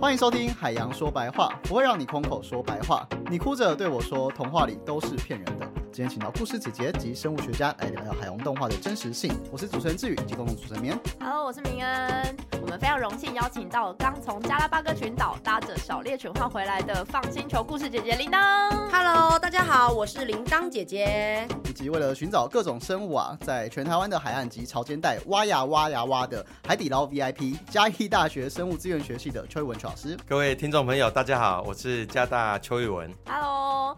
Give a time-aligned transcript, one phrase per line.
[0.00, 3.06] 欢迎收听《海洋说白话》，不会让你空口说白话。
[3.30, 5.70] 你哭着对我说，童话里都是骗人的。
[5.92, 9.30] 今天请到故事姐姐及生物学家来聊聊海洋动画的真实性。
[9.52, 10.98] 我是主持人志宇，以及共同主持人棉。
[11.20, 12.49] Hello，我是明恩。
[12.70, 18.38] 我们非常荣幸邀请到刚从加拉巴哥群岛搭着小猎犬换回来的放星球故事姐姐铃铛。
[18.92, 21.48] Hello，大家好，我是铃铛姐姐。
[21.64, 30.16] 以及为了寻找各种生物啊，在全台湾的海岸及潮间带挖呀挖呀挖的海底捞 VIP，嘉义大学生物资源学系的邱玉文老师。
[30.28, 33.12] 各位听众朋友，大家好，我是加大邱玉文。
[33.26, 33.49] Hello，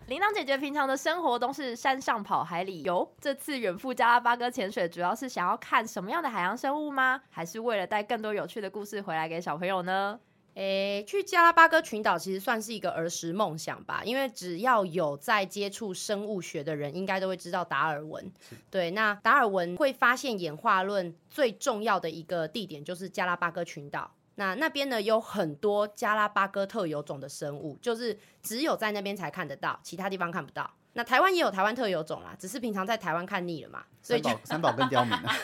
[0.09, 3.09] 铃铛姐姐平常的生活都是山上跑、海里游。
[3.21, 7.23] 这次远赴加拉巴哥潜水，主要是想要看什么样的海洋生物吗？
[7.31, 10.19] 还是为了带更多有趣的故事回来给小朋友呢？
[10.55, 18.31] 诶，去加拉巴哥群岛其实算是一个儿时梦想吧，因为只要有在接触生物学的人，应该都会知道达尔文。
[18.71, 24.11] 对，那达尔文会发现演化论最重要的一个地点就是加拉巴哥群岛。
[24.37, 30.71] 那那边呢有很多加拉巴哥特有种的生物，就是只有在那边才看得到，其他地方看不到。
[30.95, 35.35] 那台湾也有台湾特有种啦，只是平常在台湾看腻了嘛，所以就三宝跟刁民啊，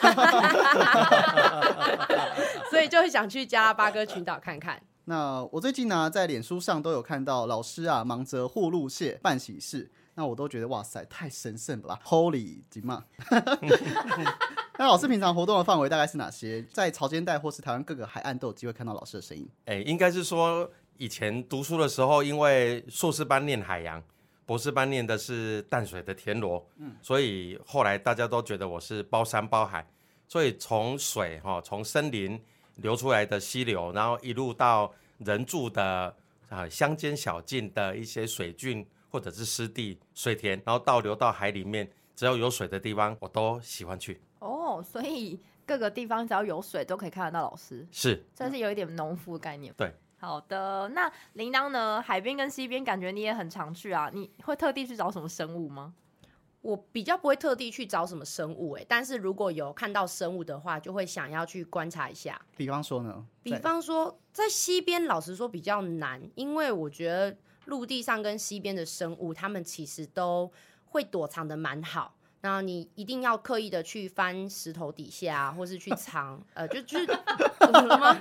[2.71, 4.79] 所以就会想去加拉巴哥群岛看看。
[5.07, 13.05] 那我最近呢、在脸书上都有看到老师啊忙着护路蟹办喜事，那我都觉得哇塞，太神圣了吧，Holy 吉嘛！
[14.77, 16.61] 那老师平常活动的范围大概是哪些？
[16.73, 19.49] 在潮间带或是台湾各个海岸都有机会看到老师的身影。
[19.67, 24.03] 哎，应该是说以前读书的时候，因为硕士班念海洋，
[24.45, 29.89] 博士班念的是淡水的田螺，嗯，所以后来大家都觉得我是包山包海，
[30.27, 32.37] 所以从水哈、从森林
[32.79, 36.13] 流出来的溪流，然后一路到人住的
[36.49, 44.21] 啊乡间小径的一些水郡或者是湿地水田，然后倒流到海里面，只要有水的地方，我都喜欢去。
[44.41, 49.73] 哦，所以各个地方只要有水都可以看得到老师，是，算是有一点农夫的概念。
[49.77, 49.93] 对。
[50.21, 52.03] 好的，那铃铛呢？
[52.03, 54.11] 海边跟西边，感觉你也很常去啊。
[54.13, 55.95] 你会特地去找什么生物吗？
[56.61, 62.37] 我比较不会特地去找什么生物、欸，但是如果有看到生物的话，就会想要去观察一下。
[62.57, 63.25] 比方说呢？
[63.45, 67.37] 比方说，在西边，老实说比较难，因为我觉得
[67.69, 70.51] 陆地上跟西边的生物，它们其实都
[70.87, 72.15] 会躲藏的蛮好。
[72.41, 77.07] 那你一定要刻意的去翻石头底下啊，或是去藏，呃，就就是
[77.59, 78.17] 怎么了吗？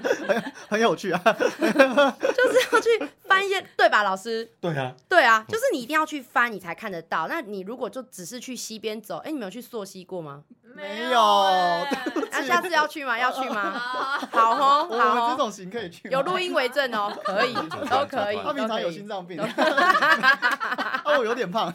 [0.67, 1.21] 很有趣啊。
[1.23, 4.49] 就是要去翻一些，对吧，老师？
[4.61, 7.27] 对啊，对啊，就是你一定要去翻，你才看得到。
[7.27, 10.43] 那你如果就只是去西边走，哎、你们有去溯溪过吗？
[10.75, 11.89] 没有欸
[12.31, 13.17] 那、下次要去吗？
[13.19, 13.61] 要去吗？
[13.61, 17.53] 啊好哦，我好哦，们这种型可以去，有录音为证哦，可以，
[17.89, 18.39] 都可以。
[18.43, 19.41] 他平常有心脏病，
[21.03, 21.73] 哦，我有点胖。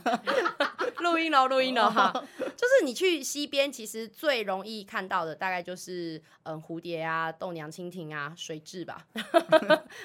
[0.99, 2.13] 录音喽，录音喽哈。
[2.55, 8.99] 就是你去西边，其实最容易看到的大概就是嗯蝴蝶啊、豆娘蜻蜓啊、水蛭吧，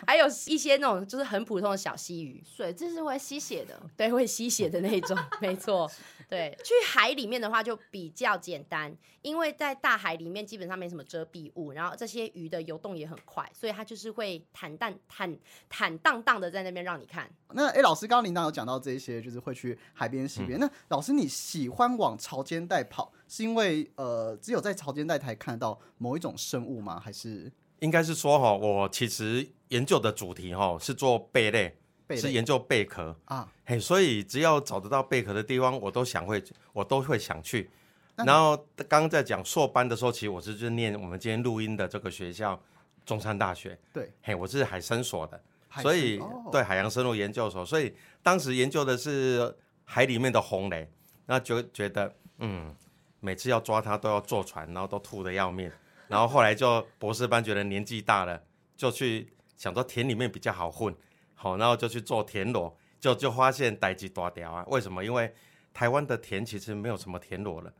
[0.07, 5.89] 还有一些那种就是很普通的小溪鱼，水这是会吸血的， 对，会吸血的那一种， 没错。
[6.29, 15.37] 对，去海里面的话就比较简单，因为在大海里面基本上没什么遮蔽物，然后这些鱼的游动也很快，所以它就是会坦荡坦
[15.69, 17.29] 坦荡荡的在那边让你看。
[17.53, 20.59] 那哎、诶老师刚刚铃铛有讲到这一些，就是会去海边、溪边。
[20.59, 26.99] 那老师你喜欢往潮间带跑，是因为呃只有在潮间带才看得到某一种生物吗？
[26.99, 27.49] 还是
[27.79, 32.21] 应该是说哈，我其实研究的主题哈是做贝类，贝类。
[32.21, 33.47] 是研究贝壳，啊？
[33.65, 37.69] 嘿，所以只要找得到贝壳的地方，我都想会，我都会想去。
[38.15, 42.59] 然后刚刚在讲硕班的时候，其实我是就念我们今天录音的这个学校
[43.05, 45.39] 中山大学，对，嘿，我是海生所的，
[45.81, 46.49] 所以、哦。
[46.51, 50.89] 对海洋生物研究所，所以当时研究的是海里面的红雷，
[51.25, 52.73] 那就觉得嗯，
[53.19, 55.69] 每次要抓它都要坐船，然后都吐得要命，
[56.07, 58.41] 然后后来就博士班觉得年纪大了，
[58.75, 60.95] 就去想说田里面比较好混，
[61.33, 65.03] 好，然后就去做田螺，就就发现逮鸡大条啊，为什么？
[65.03, 65.33] 因为
[65.73, 67.73] 台湾的田其实没有什么田螺了，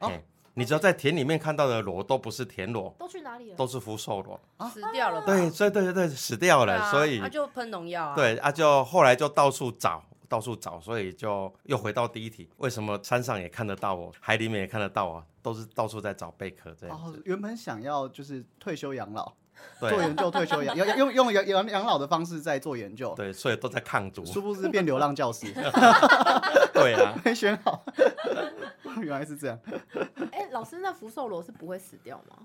[0.00, 0.22] 哦嘿
[0.54, 3.56] 你知道在田里面看到的螺都不是田螺，都去哪里了？
[3.56, 4.38] 都是福寿螺，
[4.68, 5.26] 死掉了吧？
[5.26, 8.14] 对，所以对对对，死掉了，啊所以他就喷农药啊。
[8.14, 19.32] 对啊，就后来就到处找，到处找，所以就又回到第一题，为什么山上也看得到我，海里面也看得到我，都是到处在找贝壳这样子。，哦原本想要就是退休养老，
[19.78, 24.24] 做研究退休养， 用用用养养养老的方式在做研究，对，所以都在抗毒。
[24.24, 25.46] 殊不知变流浪教师，
[26.72, 27.84] 对啊，没选好，
[29.00, 29.58] 原来是这样。
[30.30, 32.38] 哎、老师，那福寿螺是不会死掉吗？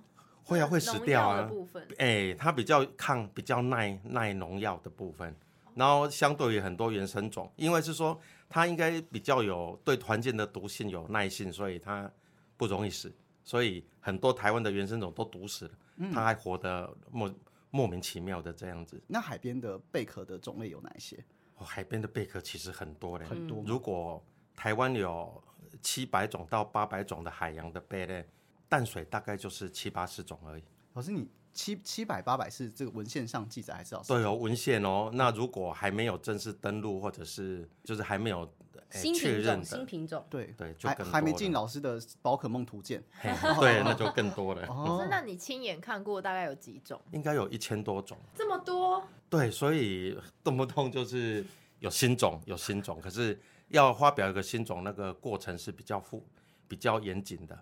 [0.43, 1.41] 会啊，会死掉啊。
[1.43, 5.35] 部分哎、它比较抗，比较耐耐农药的部分，
[5.75, 8.19] 然后相对于很多原生种，因为是说
[8.49, 12.09] 它应该比较有对环境的毒性有耐性，所以它
[12.55, 13.13] 不容易死。
[13.47, 15.71] 所以很多台湾的原生种都毒死了，
[16.13, 17.33] 它还活得莫
[17.69, 19.01] 莫名其妙的这样子。
[19.07, 21.15] 那海边的贝壳的种类有哪一些？
[21.55, 24.21] 哦，海边的贝壳其实很多嘞，很多如果
[24.53, 25.41] 台湾有
[25.81, 28.27] 七百种到八百种的海洋的贝类，
[28.67, 30.63] 淡水大概就是七八十种而已。
[30.91, 34.09] 老师，你七七百八百是这个文献上记载还是老师？
[34.09, 35.09] 对哦，文献哦。
[35.13, 38.56] 那如果还没有正式登录，或者是就是还没有、哎
[38.89, 40.25] 新品种，新，品种。
[40.29, 43.03] 对对，就还还没进老师的宝可梦图鉴
[43.59, 46.99] 对，那就更多了，哦是，那你亲眼看过大概有几种？
[47.11, 48.17] 应该有一千多种。
[48.35, 49.03] 这么多？
[49.29, 51.45] 对，所以 动不动就是
[51.79, 53.39] 有新种，有新种，可是
[53.69, 56.25] 要发表一个新种，那个过程是比较复、
[56.67, 57.57] 比较严谨的。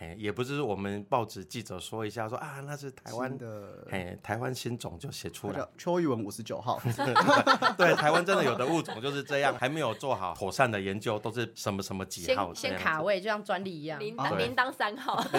[0.00, 5.58] 嘿，也不是我们报纸记者说一下说啊，那是台湾的嘿台湾新种就写出来。
[5.58, 6.80] 叫邱玉文五十九号
[7.76, 12.70] 对，台湾真的有的物种就是这样，还没有做好妥善的研究，都是什么什么几号先。
[12.70, 13.98] 先卡位，就像专利一样。
[13.98, 15.20] 铃铛铃铛三号，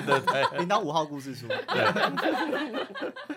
[0.57, 1.47] 铃铛五号故事书。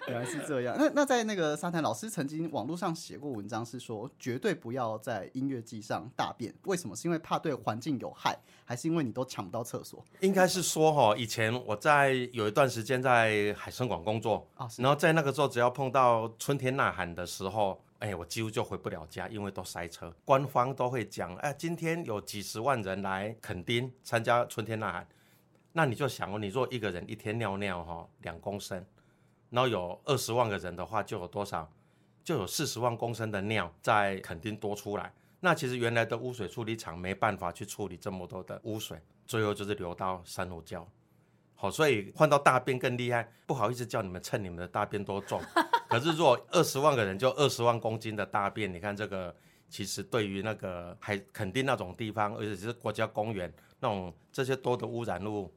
[0.09, 0.75] 原来是这样。
[0.77, 6.53] 那那在那个沙滩老师曾经网络上写过文章，是说绝对不要在音乐季上大便。
[6.65, 6.97] 为什么？
[6.97, 8.37] 是因为怕对环境有害，
[8.73, 14.67] 还是因为你都抢不到厕所应该是说哈，以前我在有一段时间在海参馆工作，啊？
[14.79, 20.11] 然后在那个时候，只要碰到春天呐喊的时候，哎，我几乎就回不了家，因为都塞车。
[20.25, 25.07] 官方都会讲，哎，今天有几十万人来垦丁参加春天呐喊，
[25.75, 28.83] 那你就想哦，你若一个人一天尿尿哈两公升，
[29.51, 31.71] 然后有二十万个人的话，就有多少？
[32.25, 35.13] 就有四十万公升的尿在垦丁多出来。
[35.45, 38.97] 那其实原来的污水处理厂没办法去处理这么多的污水，
[39.27, 40.87] 最后就是流到珊瑚礁。
[41.57, 43.29] 好，所以换到大便更厉害。
[43.45, 45.43] 不好意思叫你们称你们的大便多重，
[45.89, 49.35] 可是如果二十万个人就二十万公斤的大便，你看这个
[49.69, 55.53] 其实对于那个海垦丁那种地方，而且是国家公园那种这些多的污染物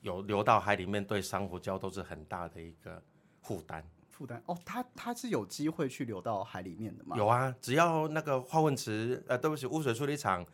[0.00, 3.02] 有流到海里面，对珊瑚礁都是很大的一个
[3.42, 3.86] 负担。
[4.16, 7.14] 负担哦，它它是有机会去流到海里面的吗？
[7.18, 10.44] 有啊，只要那个化粪池，呃，对不起，污水处理厂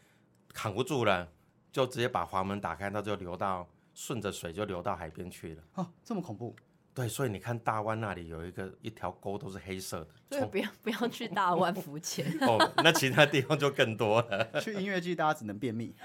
[0.52, 1.28] 扛不住了，
[1.70, 5.62] 就直接把阀门打开，它就流到顺着水就流到海边去了。
[5.74, 6.56] 哦，这么恐怖。
[6.94, 12.26] 对，所以你看大湾那里有一个一条沟都是黑色的， 所以不要不要去大湾浮潜。
[12.40, 14.44] 哦，那其他地方就更多了。
[14.60, 15.94] 去音乐季大家只能便秘。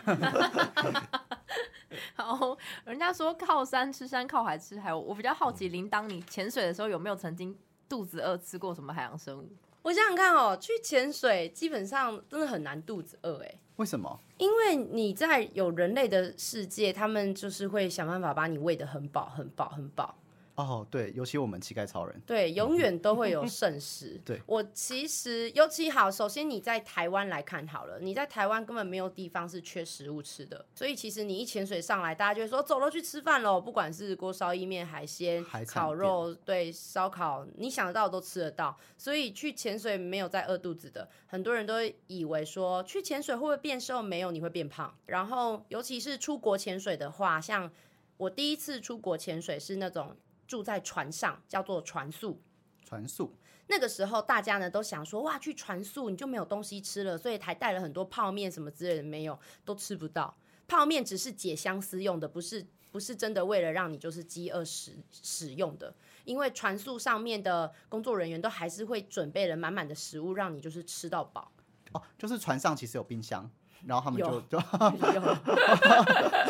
[2.16, 4.94] 好，人家说靠山吃山，靠海吃海。
[4.94, 7.57] 我我比较好奇，铃铛，你潜水的时候有没有曾经
[7.88, 9.50] 肚子饿吃过什么海洋生物？
[9.84, 14.19] 我想想看哦，去潜水基本上真的很难肚子饿哎，为什么？
[14.38, 20.16] 因为你在有人类的世界，他们就是会想办法把你喂得很饱、很饱、很饱。
[20.57, 24.19] 哦，对，尤其我们乞丐超人，对，永远都会有剩食。
[24.25, 38.75] 对我其实尤其好，首先你在台湾来看好了，你在台湾根本没有地方是缺食物吃的，所以其实你一潜水上来，大家就会说走了去吃饭喽，不管是锅烧意面、海鲜海、产烤肉，对，烧烤，你想得到的都吃得到。
[38.98, 44.01] 所以去潜水没有在饿肚子的，很多人都会以为说去潜水会不会变瘦？
[44.01, 44.98] 没有，你会变胖。
[45.06, 47.71] 然后尤其是出国潜水的话，像
[48.18, 50.15] 我第一次出国潜水是那种
[50.48, 52.42] 住在船上，叫做船宿。
[52.84, 53.36] 船宿
[53.68, 60.38] 那个时候大家呢都想说，哇，去船宿你就没有东西吃了，所以还带了很多泡面什么之类的，没有，都吃不到。
[60.68, 65.94] 泡面只是解相思用的，不是不是真的为了让你就是饥饿使使用的。
[66.24, 71.52] 因为船宿上面的工作人员都还是会准备了满满的食物，让你就是吃到饱。
[71.94, 73.50] 哦，就是船上其实有冰箱，
[73.86, 74.42] 然后他们就有。
[74.42, 74.60] 就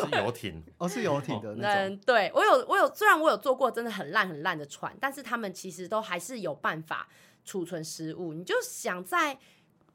[0.06, 7.08] 是游艇，哦是游艇的那种，嗯，对我有我有，虽然我有坐过真的很烂很烂的船，但是他们其实都还是有办法
[7.44, 8.32] 储存食物。
[8.32, 9.38] 你就想在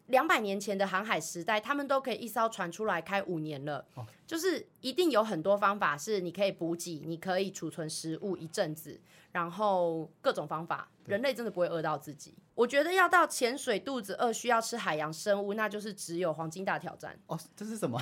[0.07, 4.05] 两百年前的航海时代，他们都可以一艘船出来开五年了，哦。
[4.27, 8.99] 就是一定有很多方法是你可以补给，你可以储存食物一阵子，
[9.33, 12.33] 然后各种方法，人类真的不会饿到自己。
[12.55, 17.99] 我觉得要到潜水肚子饿需要吃海洋生物，那就是只有黄金大挑战，哦这是什么？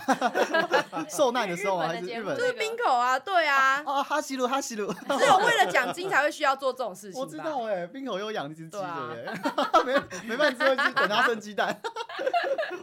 [1.09, 1.87] 受难的时候吗？
[1.87, 7.19] 还是日本就是冰口啊，对啊，哦哈西鲁哈西鲁， 只有为了奖金才会需要做这种事情。
[7.21, 9.09] 我知道哎，冰口有养一只鸡对啊
[9.71, 9.93] 对不对？
[10.21, 11.81] 没没办法，只会去等它生鸡蛋。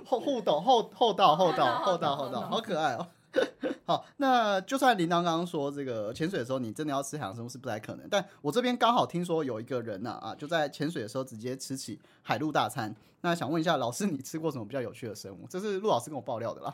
[0.06, 3.06] 后互斗后后道后道后道后道，好可爱哦。
[3.84, 8.06] 好，那就算铃铛刚刚说这个潜水的时候，你真的要吃海洋生物是不太可能。
[8.10, 12.94] 但我这边刚好听说有一个人呐啊就在潜水的时候直接吃起海陆大餐。
[13.20, 15.44] 那想问一下老师，你吃过什么比较有趣的生物？
[15.50, 16.72] 这是陆老师跟我爆料的啦。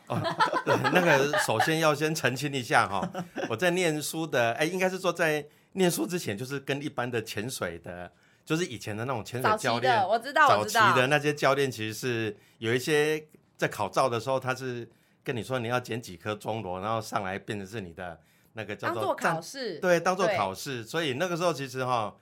[0.66, 3.11] 对，那个首先要先澄清一下哈，
[3.49, 8.12] 我在念书的，哎，应该是说在念书之前，就是跟一般的潜水的，
[8.44, 10.94] 就是以前的那种潜水教练，，我知道，早期我知道。
[10.94, 14.87] 的那些教练其实是有一些在考照的时候，他是
[15.25, 18.21] 跟你说你要捡几颗钟螺，然后上来变成是你的
[18.52, 20.85] 那个叫当做做战考试，对，当做考试。
[20.85, 22.14] 所以那个时候其实哈，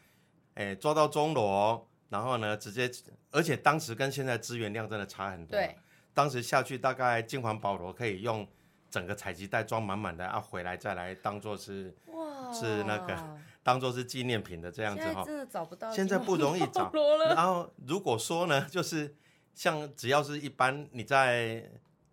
[0.55, 2.91] 哎，抓到钟螺，然后呢，直接，
[3.31, 5.59] 而且当时跟现在资源量真的差很多。
[5.59, 5.77] 对，
[6.15, 8.47] 当时下去大概金环保罗可以用
[8.89, 15.25] 整个采集袋装满满的啊，回来再来当做是哇，是那个当做是纪念品的这样子哈。
[15.25, 16.93] 真的找不到，现在不容易 找。
[17.35, 19.15] 然后如果说呢，就是
[19.55, 21.71] 像只要是一般你在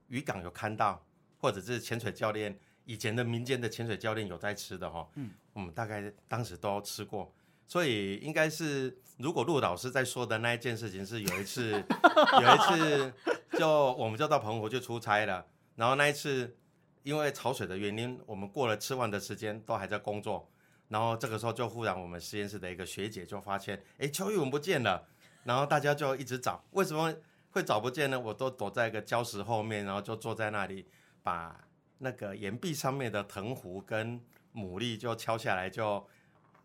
[0.09, 1.03] 渔港有看到，
[1.39, 7.33] 或者是潜水教练以前的民间的潜水教练有在吃的哈，嗯，我们大概当时都吃过。
[7.67, 11.71] 所以应该是，如果陆老师在说的那一件事情是有一次，
[12.41, 13.13] 有一次
[13.59, 16.57] 就我们就到澎湖去出差了，然后那一次
[17.03, 20.51] 因为潮水的原因，我们过了吃饭的时间都还在工作，
[20.87, 25.07] 然后这个时候就忽然我们实验室的一个学姐就发现，哎，邱玉文不见了，
[25.43, 27.13] 然后大家就一直找，为什么
[27.51, 28.19] 会找不见呢？
[28.19, 30.87] 我都躲在一个礁石后面，然后就坐在那里，
[31.23, 31.67] 把
[31.99, 34.19] 那个岩壁上面的藤壶跟
[34.53, 36.07] 牡蛎就敲下来就。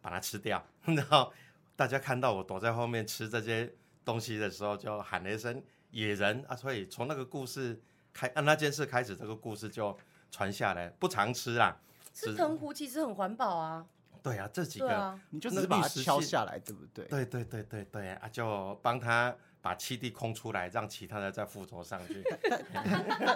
[0.05, 1.33] 把它吃掉， 然后
[1.75, 3.75] 大家看到我躲在后面吃这些
[4.05, 5.63] 东西的时候，就喊了一声
[5.93, 6.55] “野人”啊！
[6.55, 7.81] 所以从那个故事
[8.13, 9.97] 开，啊那件事开始，这个故事就
[10.31, 10.91] 传下来。
[10.91, 11.75] 不常吃啦，
[12.13, 13.87] 吃藤壶其实很环保啊。
[14.23, 17.07] 对啊，这几个你就只是把它敲下来，对不对？
[17.07, 19.35] 对对对对对啊，就帮他。
[19.65, 22.23] 把七地空出来，让其他的再附着上去。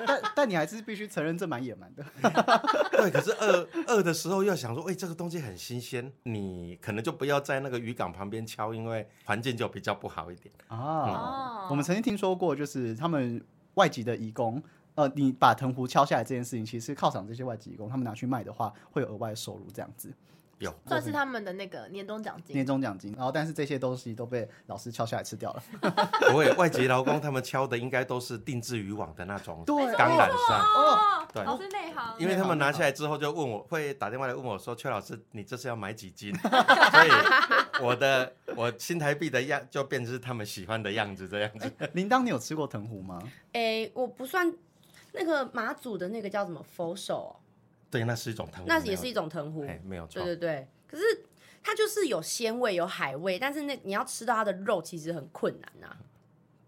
[0.07, 2.05] 但 但你还是必须承认，这蛮野蛮的。
[2.93, 10.55] 对，可是饿饿的时候又想说，哎，这个东西很新鲜，你可能就不要在那个渔港旁边敲，因为环境就比较不好一点。
[10.67, 13.43] 啊，我们曾经听说过，就是他们
[13.77, 14.63] 外籍的移工，
[14.97, 20.13] 呃，你把藤壶敲下来这件事情，其实犒赏这些外籍移工，他们拿去卖的话，会有额外收入这样子。
[20.59, 22.55] 有，算是他们的那个年终奖金。
[22.55, 25.63] 年终奖金，然后但是这些东西都被老师敲下来吃掉了。
[26.31, 30.61] 不会，外籍劳工他们敲的应该都是定制渔网的那种对钢缆上。
[30.61, 32.17] 哦，对，老师内行。
[32.19, 41.73] 因为他们拿下来之后就问我，会打电话来问我说：“邱老师，你这是要买几斤？” 所以我的我新台币的样就变成是他们喜欢的样子这样子。
[41.93, 43.23] 铃铛，你有吃过藤壶吗？
[43.53, 44.53] 哎，我不算
[45.13, 47.37] 那个马祖的那个叫什么佛手。
[47.91, 50.23] 对，那是一种藤，那也是一种藤壶，没有错。
[50.23, 51.03] 对对对，可是
[51.63, 55.97] 它就是有鲜味，有海味，但是那你要吃到它的肉，其实很困难啊。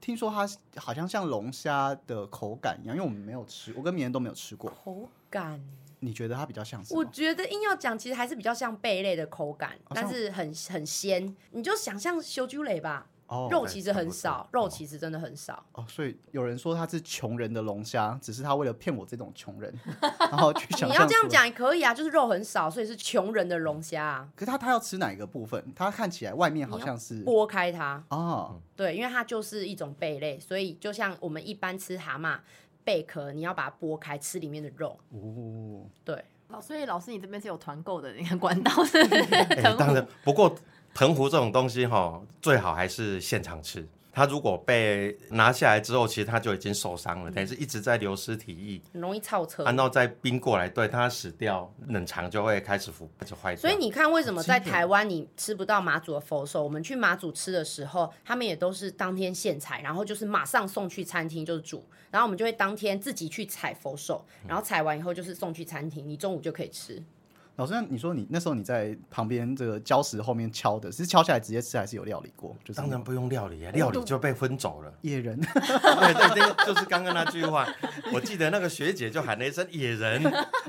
[0.01, 0.49] 听说它
[0.81, 4.71] 好像像龙虾的口感一样，因为我们没有吃，我跟别人都没有吃过。
[4.71, 5.63] 口感？
[6.03, 6.99] 你觉得它比较像什么？
[6.99, 11.37] 我觉得硬要讲，其实还是比较像贝类的口感，但是很很鲜。
[11.51, 13.07] 你就想象修猪蕾吧。
[13.51, 15.65] 肉其实很少，肉其实真的很少。
[15.73, 19.73] 哦，所以有人说他是穷人的龙虾，只是他为了骗我这种穷人，
[20.19, 20.89] 然后去 想。
[20.89, 24.29] 你要这样讲也可以啊，就是肉很少，所以是穷人的龙虾。
[24.35, 25.65] 可是他他要吃哪一个部分？
[25.75, 32.39] 他看起来外面好像是剥开它哦，对，因为它就是一种贝类，所以就像我们一般吃蛤蟆
[32.83, 34.99] 贝壳，你要把它剥开吃里面的肉。
[35.11, 36.25] 哦，对。
[36.49, 38.99] 老所以老师，你这边是有团购的，你看管道是。
[39.79, 40.53] 当然，不过。
[40.95, 43.87] 藤壶这种东西哈，最好还是现场吃。
[44.13, 49.63] 它如果被拿下来之后，其实它就已经受伤了，等于是一直在流失体液，很容易超车。
[49.63, 53.61] 然后再冰过来，对它死掉，冷藏就会开始腐，就坏掉。
[53.61, 56.63] 所以你看，为什么在台湾你吃不到马祖的佛手？
[56.63, 67.01] 我们去马祖吃的时候，他们也都是当天现采，然后就是马上送去餐厅就是煮，然后我们就会当天自己去采佛手，然后采完以后就是送去餐厅，你中午就可以吃。
[67.61, 72.57] 老师，你说你那时候你在旁边这个礁石后面敲的，是敲下来直接吃，还是有料理过？
[72.65, 74.91] 就当然不用料理啊，料理就被分走了。
[75.03, 77.69] 野人， 对对对，就是刚刚那句话。
[78.15, 80.23] 我记得那个学姐就喊了一声“野人”，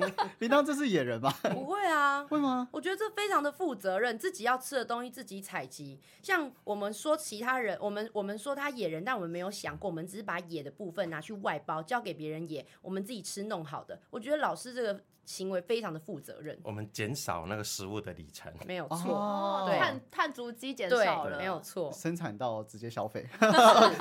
[0.39, 1.33] 你当这是野人吗？
[1.43, 2.67] 不会啊，会吗？
[2.73, 5.97] 我觉得这非常的负责任，自己要吃的东西自己采集。
[6.21, 13.97] 像我们说其他人，我们我们说他野人，但我们没有想过，我们只是把野的部分拿去外包，交给别人野，我们自己吃弄好的。
[14.09, 14.99] 我觉得老师这个。
[15.31, 23.25] 行为非常的负责任，我们减少那个食物的里程，没有错，对，碳碳足迹减少了，没有错，生产到直接消费，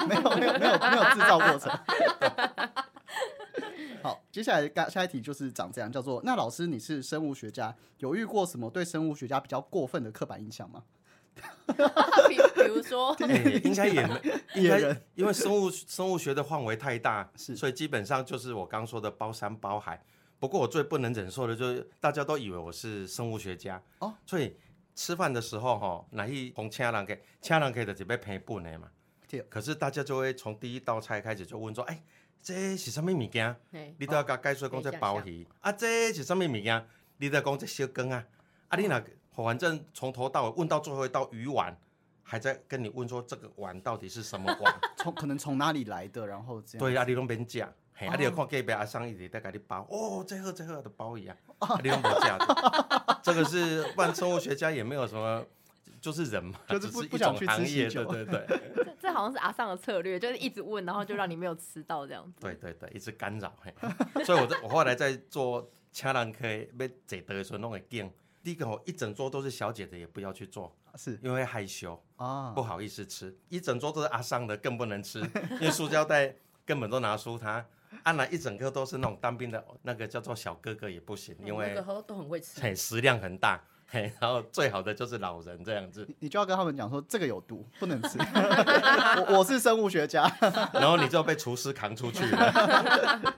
[0.09, 1.71] 没有没有没有没有制造过程。
[4.03, 10.83] 好，接下来下一题就是长这样，叫做那老师你是生物学家，有遇过什么对生物学家比较过分的刻板印象吗？
[12.29, 13.17] 比比如说，
[13.63, 14.21] 应该也没，
[14.57, 20.03] 应该因为生物生物学的范围太大，是，所以基本上就是我刚说的包山包海。
[20.41, 24.57] 不过我最不能忍受的就是大家都以为我是生物学家哦，所以
[24.97, 28.89] 吃饭的时候哈，哪一红请人给请人给的就被赔本的嘛。
[29.49, 32.03] 可是大家就会从第一道菜开始就问说，哎，
[32.43, 33.55] 这是什么物件？
[33.99, 36.85] 你都要甲解说讲这鲍鱼啊，这是什么物件？
[37.19, 38.27] 你都要讲这小羹啊，
[38.69, 41.79] 啊，你那反正从头到尾问到最后一道鱼丸，
[42.25, 44.81] 还在跟你问说这个碗到底是什么碗？
[44.97, 46.81] 从可能从哪里来的，然后这样。
[46.81, 47.73] 对啊，你拢免讲。
[48.09, 48.17] 啊！
[48.17, 51.37] 你有看隔壁阿桑一直在给你包哦，这盒这盒的包一样，
[51.83, 53.21] 你用不价的。
[53.23, 55.45] 这个是万生物学家也没有什么
[56.01, 62.41] 就是人嘛，就是只是一不不想去吃种行业，喜酒对对对 这这好像是阿尚的策略，就是一直问，然后就让你没有吃到这样子。
[62.41, 63.53] 对对对，一直干扰。
[63.61, 63.75] 嘿
[64.25, 68.11] 所以我在我后来在做请人客要坐桌的时候弄会惊。
[68.43, 73.37] 第一个哦，一整桌都是小姐的，也不要去做，是因为害羞，啊不，好意思吃。
[73.51, 77.63] 一整桌都是阿桑的，更不能吃，因为塑胶袋根本都拿出它。
[78.05, 82.61] 按了一整个都是那种当兵的那个叫做小哥哥也不行，因那为个都都很会吃。
[82.61, 88.19] 嘿食量很大，嘿，然后最好的就是老人这样子，你你就要跟他们讲说这个有毒，不能吃。
[89.29, 90.31] 我我是生物学家，
[90.73, 93.35] 然后你就被厨师扛出去了。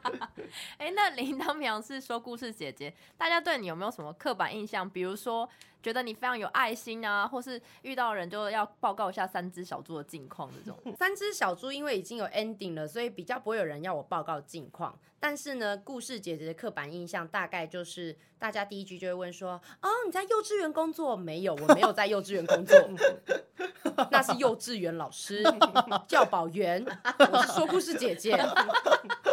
[0.78, 4.88] 哎、那铃铛平常是说故事姐姐，大家对你有没有什么刻板印象？
[4.88, 5.48] 比如说，
[5.82, 10.78] 觉得你非常有爱心啊，或是遇到人就要报告一下三只小猪的近况这种。
[10.96, 14.98] 三只小猪因为已经有 ending 了，所以比较不会有人要我报告近况。
[15.18, 22.76] 但是呢，故事姐姐的刻板印象大概就是，大家第一句就会问说：“哦，你在幼稚园工作？”没有，我没有在幼稚园工作，
[24.10, 25.44] 那是幼稚园老师、
[26.08, 26.84] 教保员。
[27.30, 28.36] 我是说故事姐姐，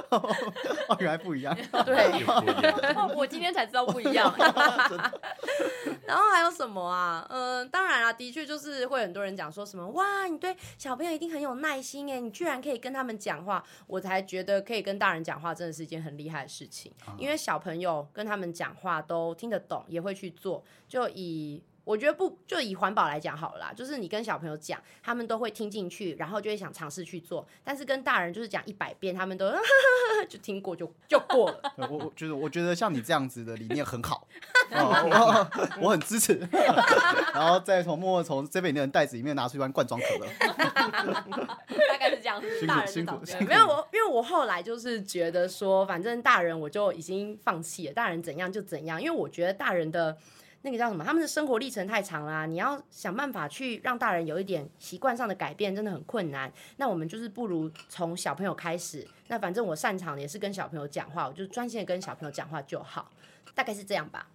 [0.10, 1.56] 哦，原来不一样。
[1.86, 3.16] 对。
[3.16, 4.34] 我今天才知道不一样。
[6.06, 7.26] 然后还有什么啊？
[7.30, 20.64] 嗯、当然啦，的确就是会很多人讲说什么哇，你对小朋友一定很有耐心哎，你居然可以跟他们讲话，我才觉得可以跟大人讲话真的是一件很厉害的事情，因为小朋友跟他们讲话都听得懂，也会去做。
[20.88, 27.44] 就以我觉得不就以环保来讲好了啦，就是你跟小朋友讲，他们都会听进去，然后就会想尝试去做。
[27.64, 29.52] 但是跟大人就是讲一百遍，他们都
[30.30, 31.74] 就听过就就过了。
[31.78, 34.28] 我我觉得我觉得像你这样子的理念很好，
[34.70, 35.50] 哦
[35.82, 36.36] 我我很支持。
[37.34, 42.40] 然后再从默默从这杯饮料的袋子里面拿出一罐罐装可乐，大概是这样，
[42.86, 50.16] 辛苦辛苦没有我，因为我后来就是觉得说，反正大人我就已经放弃了，大人怎样就怎样，因为我觉得大人的
[50.62, 56.52] 那个叫什么，他们的生活历程太长啦、你要想办法去让大人有一点习惯上的改变，真的很困难。
[56.78, 63.10] 那我们就是不如从小朋友开始，那反正我擅长的也是跟小朋友讲话，我就专心的跟小朋友讲话就好，
[63.56, 64.30] 大概是这样吧。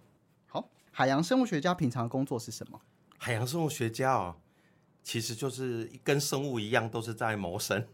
[0.47, 2.81] 好，海洋生物学家平常的工作是什么？
[3.17, 4.35] 海洋生物学家哦，
[5.03, 7.87] 其实就是跟生物一样，都是在谋生。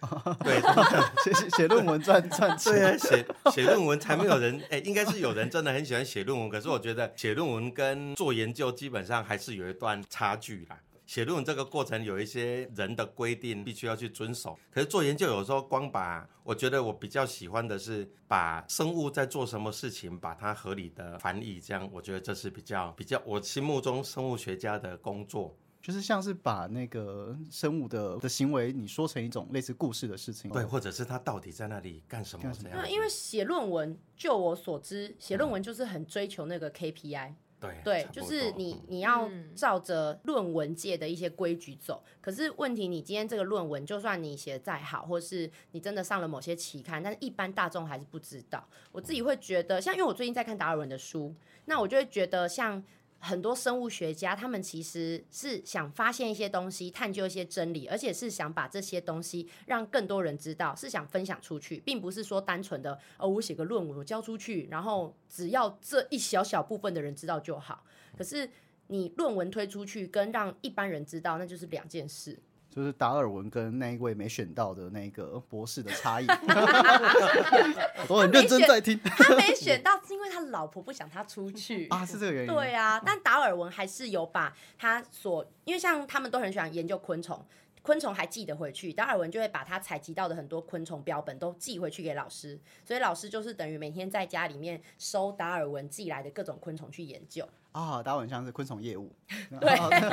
[0.44, 0.60] 对
[1.24, 2.72] 写写写论文赚赚钱。
[2.72, 10.78] 对啊，写写论文才没有人哎、应该是有人真的很喜欢写论文，可是我觉得写论文跟做研究基本上还是有一段差距啦。
[11.06, 25.56] 写论文这个过程有一些人的规定必须要去遵守，可是做研究有时候光把，我觉得我比较喜欢的是把生物在做什么事情，把它合理的翻译，这样我觉得这是比较比较我心目中生物学家的工作。
[25.80, 30.50] 就是像是把那个生物的的行为，你说成一种类似故事的事情。
[30.50, 32.92] 对，或者是他到底在那里干什么什么那这样子？
[32.92, 37.34] 因为写论文，就我所知，写论文就是很追求那个 KPI。
[37.60, 42.04] 对对就是你你要嗯照着论文界的一些规矩走。
[42.20, 48.68] 可是问题，你今天这个论文，就算你写的再好，或是你真的上了某些期刊，但是一般大众还是不知道。
[48.92, 52.82] 我自己会觉得，像因为我最近在看达尔文的书，那我就会觉得像。
[53.20, 67.84] 很多生物学家，他们其实是想发现一些东西，探究一些真理，而且是想把这些东西让更多人知道，是想分享出去，并不是说单纯的哦，我写个论文，我交出去，然后只要这一小小部分的人知道就好。
[68.16, 68.48] 可是
[68.86, 72.38] 你论文推出去，跟让一般人知道，那就是两件事。
[72.70, 76.26] 就是达尔文跟那一位没选到的那个博士的差异。
[78.02, 81.88] 我都很认真在听他没选到，是因为他老婆不想他出去。
[81.88, 82.48] 啊，是这个原因。
[82.48, 87.44] 对啊，但达尔文还是有把他所，因为像他们都很喜欢研究昆虫，
[87.82, 97.48] 昆虫还寄得回去，达尔文就会把他采集到的很多昆虫标本都寄回去给老师，所以老师就是等于每天在家里面收达尔文寄来的各种昆虫去研究。
[97.72, 99.14] 啊，达尔文像是昆虫业务，
[99.60, 100.06] 对老师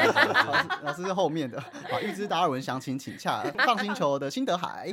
[0.83, 1.59] 老师是后面的。
[1.89, 4.87] 好，预知达尔文详情，请洽放星球的辛德海，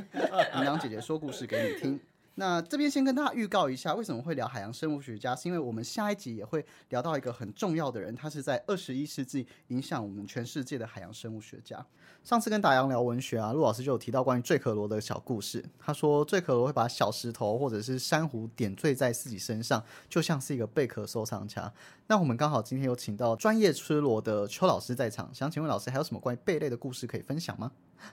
[0.56, 2.00] 营养姐姐说故事给你听。
[2.36, 11.84] 那这边先跟大家预告一下，为什么会聊海洋生物学家，是因为我们下一集也会聊到一个很重要的人，他是在二十一世纪影响我们全世界的海洋生物学家。
[12.24, 15.62] 上次跟达阳聊文学啊，陆老师就有提到关于坠壳螺的小故事。
[15.78, 21.70] 他说，坠壳螺会把小石头或者是珊瑚点缀在自己身上，就像是一个贝壳收藏家。
[22.06, 27.72] 那我们刚好今天有请到专业吃螺的邱老师在场，想请问老师还有什么关于贝类的故事可以分享吗？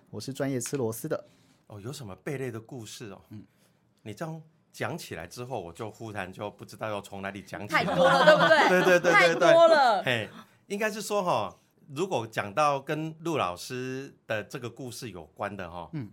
[0.09, 1.25] 我是专业吃螺丝的，
[1.67, 3.21] 哦，有什么贝类的故事哦？
[3.29, 3.43] 嗯，
[4.03, 7.67] 你这样讲起来之后，我就忽然就不知道要从哪里讲起。
[7.67, 8.69] 太多了，对不对？
[8.69, 10.03] 对对对太多了。
[10.03, 10.29] 嘿，
[10.67, 11.55] 应该是说哈，
[11.93, 16.11] 如果讲到跟陆老师的这个故事有关的哈，嗯，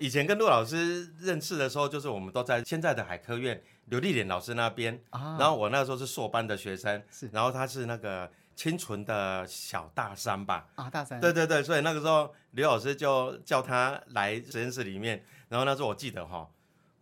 [0.00, 5.36] 以前跟陆老师认识的时候，就是我们都在现在的海科院刘丽莲老师那边，啊。
[5.38, 7.28] 然后我那时候是硕班的学生，是。
[7.32, 10.66] 然后他是那个清纯的小大三吧。
[10.74, 16.48] 啊，大三，对对对，所以那个时候刘老师就叫他来实验室里面，然后那时候我记得哈，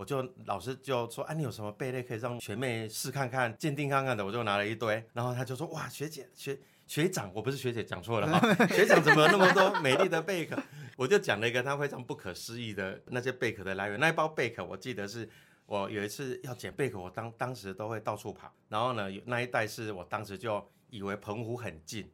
[0.00, 8.40] 我就老师就说，啊，你有什么贝类可以让学妹试看看、鉴定看看的，我就拿了一堆，然后他就说，哇，学姐学学长，我不是学姐讲错了哈，
[8.72, 10.56] 学长怎么有那么多美丽的贝壳？
[10.96, 15.28] 我就讲了一个他非常不可思议的那些贝壳的来源，那一包贝壳我记得是。
[15.66, 22.10] 我有一次要捡贝壳，我当当时都会到处跑，然后呢，有那一带是我当时就以为澎湖很近，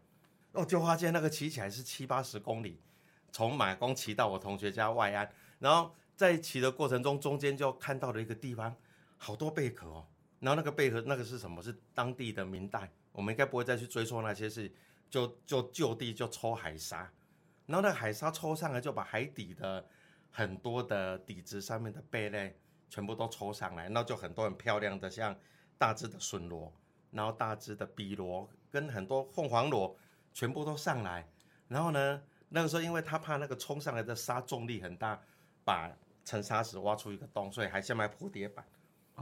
[0.53, 2.79] 哦就发现那个骑起来是七八十公里，
[3.33, 8.75] 从马公骑到我同学家外岸，然后在骑的过程中，中间就看到了一个地方，
[9.17, 10.07] 好多贝壳哦，
[10.41, 11.63] 然后那个贝壳那个是什么？
[11.63, 14.73] 是当地的明代，我们应该不会再去追溯那些事，
[15.09, 17.13] 就就就地就抽海沙，
[17.67, 19.87] 然后那个海沙抽上来就把海底的
[20.31, 22.59] 很多的底子上面的贝类。
[22.89, 25.37] 全部都抽上来，然后就很多很漂亮的，像
[25.77, 26.73] 大只的笋螺，
[27.11, 29.99] 然后大只的碧螺，跟很多凤凰螺，
[30.33, 31.29] 全部都上来。
[31.67, 35.21] 然后呢，那个时候因为他怕那个冲上来的沙重力很大，
[35.65, 35.91] 把
[36.27, 38.63] 沉沙石挖出一个洞，所以还先买蝴蝶板。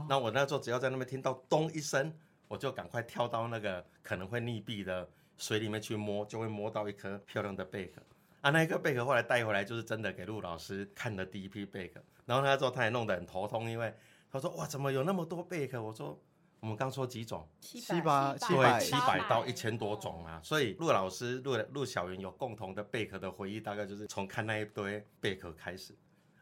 [0.09, 2.13] 那我那时候只要在那边听到咚一声，
[2.49, 8.01] 我就赶快跳到那个可能会溺毙的水里面去摸，就会摸到一颗漂亮的贝壳。
[8.41, 12.01] 啊，那一颗贝壳后来带回来，就是真的给陆老师看的第一批贝壳。
[12.25, 13.93] 然后他之后他也弄得很头痛，因为
[14.31, 15.81] 他说哇，怎么有那么多贝壳？
[15.81, 16.19] 我说
[16.59, 20.41] 我们刚说几种，七八对，七百到一千多种啊。
[20.43, 25.95] 所以陆老师、陆陆小云有共同的贝壳的回忆，大概就是从看那一堆贝壳开始。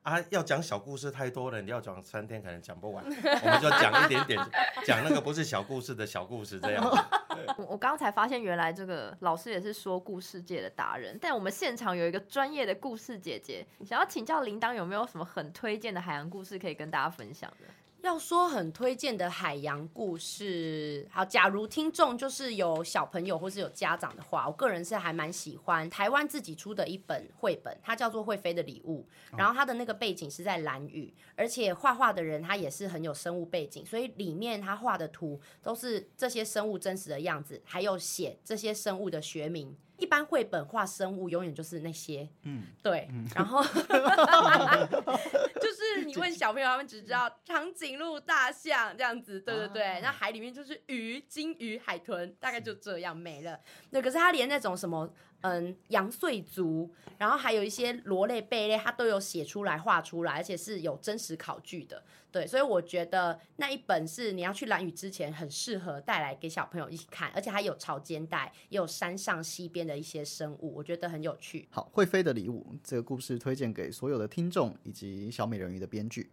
[0.03, 4.39] 啊，要讲小故事太多了，你要讲三天可能讲不完， 我们就讲一点点，
[4.85, 6.83] 讲那个不是小故事的小故事这样。
[7.67, 11.17] 我刚才发现，原来这个老师也是说故事界的达人。
[11.21, 17.67] 但我们现场有一个专业的故事姐姐，想要请教铃铛有没有什么很推荐的海洋故事可以跟大家分享的？
[18.07, 39.75] 要说很推荐的海洋故事，好，假如听众就是有小朋友或是有家长的话，我个人是还蛮喜欢台湾自己出的一本绘本，它叫做《会飞的礼物》，然后它的那个背景是在蓝屿，而且画画的人他也是很有生物背景，所以里面他画的图都是这些生物真实的样子，还有写这些生物的学名。
[39.95, 43.63] 一般绘本画生物永远就是那些，嗯，对，然后
[45.61, 49.99] 就是你问小朋友，他们只知道长颈鹿、大象这样子，对对对。
[50.01, 53.59] 那海里面就是鱼、金鱼、海豚，大概就这样没了。
[53.91, 55.13] 对，可是它连那种什么。
[55.45, 62.01] 嗯，羊碎族，然后还有一些螺类、贝类，它都有写出来、画出来，而且是有真实考据的。
[62.31, 71.67] 对，所以我觉得那一本是你要去蓝屿之前很适合带来给小朋友一起看，而且还有潮间带，也有山上溪边的一些生物，我觉得很有趣。
[71.69, 76.31] 好，会飞的礼物这个故事推荐给所有的听众以及小美人鱼的编剧。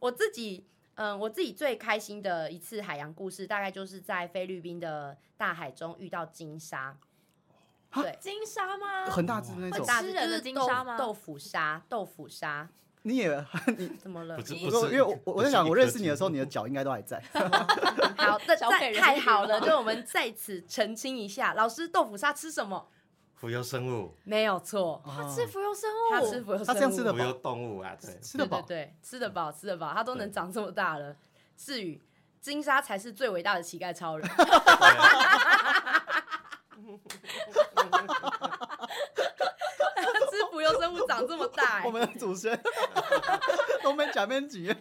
[0.00, 0.66] 我自己，
[0.98, 6.96] 嗯，我自己最开心的一次海洋故事，大概就是在菲律宾的大海中遇到金鲨。
[7.94, 9.06] 对，金鲨吗？
[9.06, 10.98] 很大只那种，吃人的金沙吗？
[10.98, 12.68] 豆腐鲨，豆腐鲨。
[13.02, 14.36] 你也你怎么了？
[14.36, 17.22] 不是，因为我我在想，我认识你的时候，你的脚应该都还在。
[18.18, 22.88] 好，那再太好了，就我们在此澄清一下，老师豆腐鲨吃什么？
[23.38, 24.12] 浮游生物。
[24.24, 31.14] 没有错，他吃浮游生物，他吃浮游生物，他这样吃的浮游动物啊，对，吃得饱，对，吃得饱，吃得饱，他都能长这么大了。
[31.56, 32.00] 至于
[32.40, 34.28] 金沙才是最伟大的乞丐超人。
[40.80, 42.58] 生物长这么大，我们的祖先
[43.82, 44.74] 都没假面具。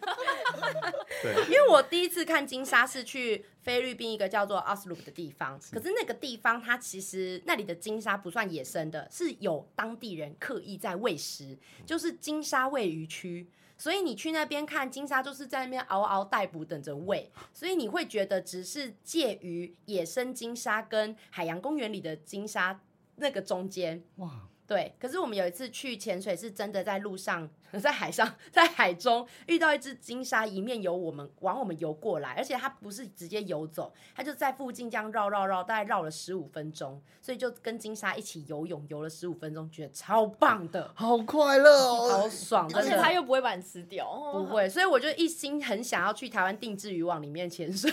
[1.21, 13.49] 对，因为我第一次看金沙是去菲律宾一个叫做奥斯鲁的地方，可是那个地方它其实那里的金沙不算野生的，是有当地人刻意在喂食，就是金沙喂鱼区。
[13.79, 17.31] 所以你去那边看金沙，就是在那边嗷嗷待哺，等着喂。
[17.53, 22.79] 所以你会觉得只是介于野生金沙跟海洋公园里的金沙
[23.17, 24.03] 那个中间。
[24.15, 24.47] 哇！
[24.67, 27.49] 对，可是我们有一次去潜水，是真的在路上，
[27.81, 47.89] 在海上，在海中遇到一只金鲨，一面游我们，往我们游过来，而且它不是直接游走，它就在附近这样绕绕绕，大概绕了十五分钟，所以就跟金鲨一起游泳，游了十五分钟，觉得超棒的， 好快乐哦，好爽， 而且它又不会把你吃掉，不会，所以我就一心很想要去台湾定制渔网里面潜水。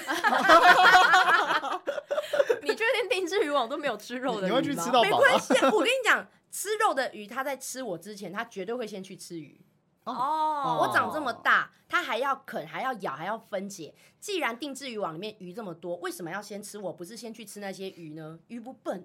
[2.62, 4.48] 你确定定制渔网都没有吃肉的？
[4.48, 6.26] 你会去吃到没关系，我跟你讲。
[6.54, 9.60] 吃肉的鱼，它在吃我之前，它绝对会先去吃鱼。
[10.04, 13.92] 哦，我长这么大，它还要啃，还要咬，还要分解。
[14.20, 16.92] 既然定制渔网里面鱼这么多，为什么要先吃我？
[16.92, 18.38] 不是先去吃那些鱼呢？
[18.46, 19.04] 鱼不笨，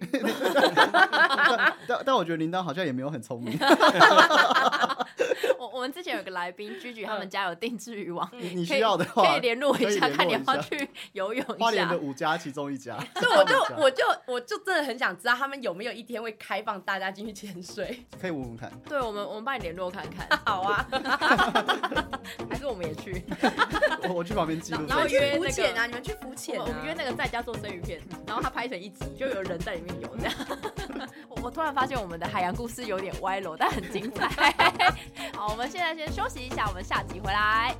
[0.10, 3.58] 但但但我觉得铃铛好像也没有很聪明。
[5.58, 11.98] 我我们之前有个来宾，居居他们家有定制渔网，你你需要的话，可以联络一下，看你要不要去游泳一下花莲的。
[11.98, 12.96] 五家其中一家。
[13.14, 18.02] 所以我就我就我就真的很想知道他们有没有一天会开放大家进去潜水。
[18.20, 18.72] 可以问问看。
[18.88, 20.86] 对我们，我们帮你联络看看， 好啊，
[22.48, 23.22] 还是我们也去，
[24.08, 25.26] 我我去旁边记录然后这个。
[25.26, 26.62] 约那个浮潜啊，你们去浮潜啊。
[26.62, 29.89] 我们我们约那个在家做生鱼片，然后他拍成一集，就有人在里面
[31.42, 34.28] 我突然发现我们的海洋故事有点歪楼，但很精彩。
[35.34, 37.74] 好，我们现在先休息一下，我们下集回来。